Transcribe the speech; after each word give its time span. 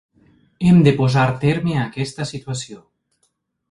Hem 0.69 0.79
de 0.87 0.93
posar 1.03 1.27
terme 1.45 1.79
a 1.83 1.87
aquesta 1.93 2.29
situació. 2.35 2.85